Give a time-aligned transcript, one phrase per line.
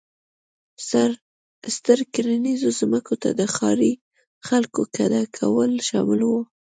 [1.75, 3.93] ستر کرنیزو ځمکو ته د ښاري
[4.47, 6.31] خلکو کډه کول شامل و.